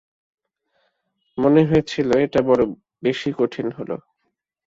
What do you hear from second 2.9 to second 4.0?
বেশি কঠিন হল।